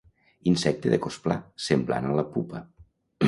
[0.51, 2.63] Insecte de cos pla, semblant a la pupa.